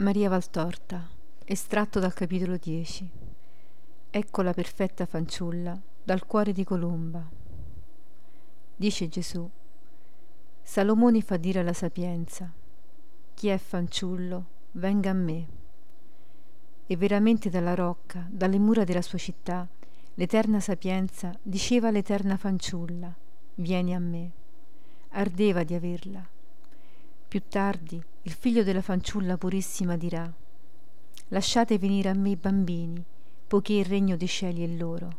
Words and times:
Maria 0.00 0.30
Valtorta, 0.30 1.10
estratto 1.44 2.00
dal 2.00 2.14
capitolo 2.14 2.56
10. 2.56 3.10
Ecco 4.08 4.40
la 4.40 4.54
perfetta 4.54 5.04
fanciulla 5.04 5.78
dal 6.02 6.24
cuore 6.24 6.54
di 6.54 6.64
Colomba. 6.64 7.22
Dice 8.76 9.08
Gesù, 9.10 9.46
Salomone 10.62 11.20
fa 11.20 11.36
dire 11.36 11.60
alla 11.60 11.74
sapienza, 11.74 12.50
chi 13.34 13.48
è 13.48 13.58
fanciullo, 13.58 14.46
venga 14.72 15.10
a 15.10 15.12
me. 15.12 15.48
E 16.86 16.96
veramente 16.96 17.50
dalla 17.50 17.74
rocca, 17.74 18.26
dalle 18.30 18.58
mura 18.58 18.84
della 18.84 19.02
sua 19.02 19.18
città, 19.18 19.68
l'eterna 20.14 20.60
sapienza 20.60 21.38
diceva 21.42 21.88
all'eterna 21.88 22.38
fanciulla, 22.38 23.14
vieni 23.56 23.94
a 23.94 23.98
me. 23.98 24.32
Ardeva 25.10 25.62
di 25.62 25.74
averla 25.74 26.26
più 27.30 27.42
tardi 27.48 28.02
il 28.22 28.32
figlio 28.32 28.64
della 28.64 28.82
fanciulla 28.82 29.38
purissima 29.38 29.96
dirà 29.96 30.28
Lasciate 31.28 31.78
venire 31.78 32.08
a 32.08 32.12
me 32.12 32.30
i 32.30 32.36
bambini, 32.36 33.04
poiché 33.46 33.74
il 33.74 33.84
regno 33.84 34.16
dei 34.16 34.26
cieli 34.26 34.64
è 34.64 34.66
loro, 34.66 35.18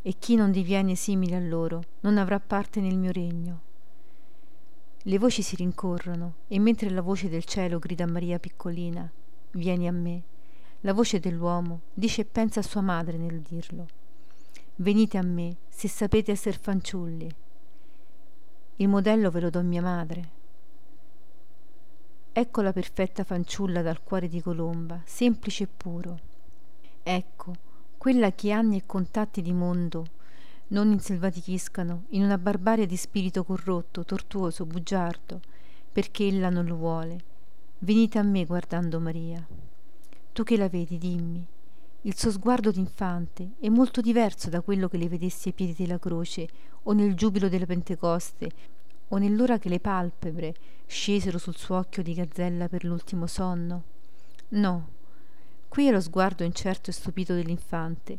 e 0.00 0.14
chi 0.18 0.36
non 0.36 0.52
diviene 0.52 0.94
simile 0.94 1.36
a 1.36 1.38
loro 1.38 1.82
non 2.00 2.16
avrà 2.16 2.40
parte 2.40 2.80
nel 2.80 2.96
mio 2.96 3.12
regno. 3.12 3.60
Le 5.02 5.18
voci 5.18 5.42
si 5.42 5.54
rincorrono, 5.54 6.36
e 6.48 6.58
mentre 6.58 6.88
la 6.88 7.02
voce 7.02 7.28
del 7.28 7.44
cielo 7.44 7.78
grida 7.78 8.04
a 8.04 8.10
Maria 8.10 8.38
piccolina, 8.38 9.12
vieni 9.50 9.86
a 9.86 9.92
me, 9.92 10.22
la 10.80 10.94
voce 10.94 11.20
dell'uomo 11.20 11.82
dice 11.92 12.22
e 12.22 12.24
pensa 12.24 12.60
a 12.60 12.62
sua 12.62 12.80
madre 12.80 13.18
nel 13.18 13.42
dirlo. 13.42 13.86
Venite 14.76 15.18
a 15.18 15.22
me, 15.22 15.56
se 15.68 15.88
sapete 15.88 16.32
essere 16.32 16.56
fanciulli. 16.58 17.30
Il 18.76 18.88
modello 18.88 19.30
ve 19.30 19.40
lo 19.40 19.50
do 19.50 19.62
mia 19.62 19.82
madre, 19.82 20.38
Ecco 22.32 22.60
la 22.60 22.72
perfetta 22.72 23.24
fanciulla 23.24 23.82
dal 23.82 24.04
cuore 24.04 24.28
di 24.28 24.40
colomba, 24.40 25.00
semplice 25.04 25.64
e 25.64 25.68
puro. 25.68 26.18
Ecco, 27.02 27.52
quella 27.98 28.30
che 28.30 28.52
anni 28.52 28.76
e 28.76 28.86
contatti 28.86 29.42
di 29.42 29.52
mondo 29.52 30.06
non 30.68 30.92
inselvatichiscano 30.92 32.04
in 32.10 32.22
una 32.22 32.38
barbarie 32.38 32.86
di 32.86 32.96
spirito 32.96 33.42
corrotto, 33.42 34.04
tortuoso, 34.04 34.64
bugiardo, 34.64 35.40
perché 35.90 36.28
ella 36.28 36.50
non 36.50 36.66
lo 36.66 36.76
vuole. 36.76 37.24
Venite 37.80 38.18
a 38.18 38.22
me 38.22 38.44
guardando 38.44 39.00
Maria. 39.00 39.44
Tu 40.32 40.44
che 40.44 40.56
la 40.56 40.68
vedi, 40.68 40.98
dimmi. 40.98 41.44
Il 42.02 42.16
suo 42.16 42.30
sguardo 42.30 42.70
d'infante 42.70 43.54
è 43.58 43.68
molto 43.68 44.00
diverso 44.00 44.48
da 44.48 44.60
quello 44.60 44.88
che 44.88 44.98
le 44.98 45.08
vedessi 45.08 45.48
ai 45.48 45.54
piedi 45.54 45.74
della 45.76 45.98
croce 45.98 46.48
o 46.84 46.92
nel 46.92 47.14
giubilo 47.14 47.48
della 47.48 47.66
Pentecoste 47.66 48.50
o 49.12 49.18
nell'ora 49.18 49.58
che 49.58 49.68
le 49.68 49.80
palpebre 49.80 50.54
scesero 50.86 51.38
sul 51.38 51.56
suo 51.56 51.76
occhio 51.76 52.02
di 52.02 52.14
gazzella 52.14 52.68
per 52.68 52.84
l'ultimo 52.84 53.26
sonno? 53.26 53.82
No, 54.50 54.88
qui 55.68 55.86
è 55.86 55.90
lo 55.90 56.00
sguardo 56.00 56.42
incerto 56.44 56.90
e 56.90 56.92
stupito 56.92 57.34
dell'infante, 57.34 58.18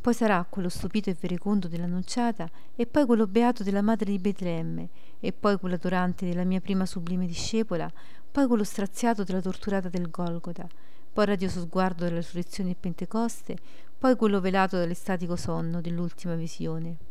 poi 0.00 0.14
sarà 0.14 0.44
quello 0.48 0.68
stupito 0.68 1.10
e 1.10 1.16
verecondo 1.18 1.68
dell'annunciata, 1.68 2.48
e 2.74 2.86
poi 2.86 3.06
quello 3.06 3.26
beato 3.26 3.62
della 3.62 3.82
madre 3.82 4.10
di 4.10 4.18
Betlemme, 4.18 4.88
e 5.20 5.32
poi 5.32 5.58
quello 5.58 5.74
adorante 5.74 6.26
della 6.26 6.44
mia 6.44 6.60
prima 6.60 6.86
sublime 6.86 7.26
discepola, 7.26 7.90
poi 8.30 8.46
quello 8.46 8.64
straziato 8.64 9.24
della 9.24 9.42
torturata 9.42 9.88
del 9.88 10.10
Golgota, 10.10 10.66
poi 11.12 11.24
il 11.24 11.30
radioso 11.30 11.60
sguardo 11.60 12.04
della 12.04 12.16
resurrezione 12.16 12.70
e 12.70 12.76
Pentecoste, 12.78 13.58
poi 13.98 14.16
quello 14.16 14.40
velato 14.40 14.76
dall'estatico 14.76 15.36
sonno 15.36 15.80
dell'ultima 15.80 16.34
visione 16.34 17.08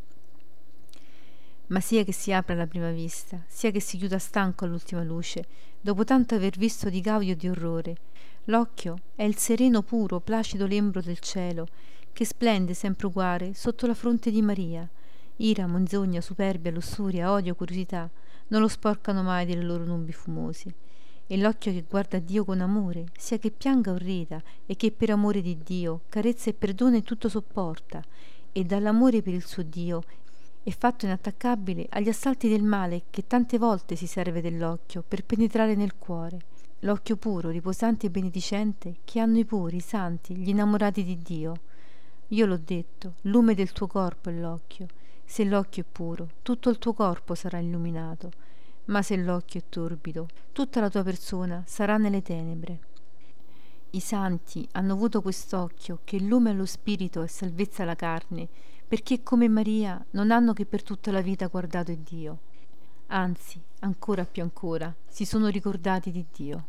ma 1.69 1.79
sia 1.79 2.03
che 2.03 2.13
si 2.13 2.31
apra 2.31 2.53
alla 2.53 2.67
prima 2.67 2.91
vista, 2.91 3.43
sia 3.47 3.71
che 3.71 3.79
si 3.79 3.97
chiuda 3.97 4.19
stanco 4.19 4.65
all'ultima 4.65 5.03
luce, 5.03 5.45
dopo 5.81 6.03
tanto 6.03 6.35
aver 6.35 6.57
visto 6.57 6.89
di 6.89 7.01
gaudio 7.01 7.33
e 7.33 7.35
di 7.35 7.47
orrore, 7.47 7.95
l'occhio 8.45 8.99
è 9.15 9.23
il 9.23 9.37
sereno 9.37 9.81
puro, 9.81 10.19
placido 10.19 10.65
lembro 10.65 11.01
del 11.01 11.19
cielo, 11.19 11.67
che 12.11 12.25
splende 12.25 12.73
sempre 12.73 13.07
uguale 13.07 13.53
sotto 13.53 13.87
la 13.87 13.93
fronte 13.93 14.31
di 14.31 14.41
Maria. 14.41 14.87
Ira, 15.37 15.67
menzogna, 15.67 16.19
superbia, 16.19 16.71
lussuria, 16.71 17.31
odio, 17.31 17.55
curiosità 17.55 18.09
non 18.47 18.61
lo 18.61 18.67
sporcano 18.67 19.21
mai 19.23 19.45
delle 19.45 19.63
loro 19.63 19.85
nubi 19.85 20.11
fumosi. 20.11 20.73
E 21.27 21.37
l'occhio 21.37 21.71
che 21.71 21.85
guarda 21.87 22.17
Dio 22.17 22.43
con 22.43 22.59
amore, 22.59 23.05
sia 23.15 23.37
che 23.37 23.51
pianga 23.51 23.91
o 23.91 23.97
rida, 23.97 24.41
e 24.65 24.75
che 24.75 24.91
per 24.91 25.11
amore 25.11 25.41
di 25.41 25.57
Dio 25.63 26.01
carezza 26.09 26.49
e 26.49 26.53
perdona 26.53 26.97
e 26.97 27.03
tutto 27.03 27.29
sopporta, 27.29 28.03
e 28.51 28.63
dall'amore 28.65 29.21
per 29.21 29.33
il 29.33 29.45
suo 29.45 29.61
Dio 29.61 30.03
è 30.69 30.75
fatto 30.77 31.05
inattaccabile 31.05 31.87
agli 31.89 32.09
assalti 32.09 32.47
del 32.47 32.61
male 32.61 33.05
che 33.09 33.25
tante 33.25 33.57
volte 33.57 33.95
si 33.95 34.05
serve 34.05 34.39
dell'occhio 34.39 35.03
per 35.05 35.25
penetrare 35.25 35.73
nel 35.73 35.95
cuore. 35.97 36.39
L'occhio 36.81 37.17
puro, 37.17 37.49
riposante 37.49 38.05
e 38.05 38.09
benedicente 38.11 38.97
che 39.03 39.19
hanno 39.19 39.39
i 39.39 39.45
puri, 39.45 39.77
i 39.77 39.81
santi, 39.81 40.35
gli 40.35 40.49
innamorati 40.49 41.03
di 41.03 41.17
Dio. 41.17 41.59
Io 42.27 42.45
l'ho 42.45 42.59
detto, 42.63 43.15
lume 43.21 43.55
del 43.55 43.71
tuo 43.71 43.87
corpo 43.87 44.29
è 44.29 44.33
l'occhio. 44.33 44.85
Se 45.25 45.43
l'occhio 45.43 45.81
è 45.81 45.85
puro, 45.91 46.29
tutto 46.43 46.69
il 46.69 46.77
tuo 46.77 46.93
corpo 46.93 47.33
sarà 47.33 47.57
illuminato. 47.57 48.31
Ma 48.85 49.01
se 49.01 49.17
l'occhio 49.17 49.59
è 49.59 49.63
torbido, 49.69 50.27
tutta 50.51 50.79
la 50.79 50.89
tua 50.89 51.01
persona 51.03 51.63
sarà 51.65 51.97
nelle 51.97 52.21
tenebre. 52.21 52.79
I 53.91 53.99
santi 53.99 54.67
hanno 54.73 54.93
avuto 54.93 55.21
quest'occhio 55.21 56.01
che 56.03 56.19
lume 56.19 56.51
allo 56.51 56.67
spirito 56.67 57.23
e 57.23 57.27
salvezza 57.27 57.81
alla 57.81 57.95
carne, 57.95 58.47
perché 58.87 59.23
come 59.23 59.47
Maria 59.47 60.03
non 60.11 60.29
hanno 60.29 60.53
che 60.53 60.67
per 60.67 60.83
tutta 60.83 61.11
la 61.11 61.21
vita 61.21 61.47
guardato 61.47 61.95
Dio. 61.95 62.39
Anzi, 63.07 63.59
ancora 63.79 64.25
più 64.25 64.43
ancora, 64.43 64.95
si 65.07 65.25
sono 65.25 65.47
ricordati 65.47 66.11
di 66.11 66.23
Dio. 66.31 66.65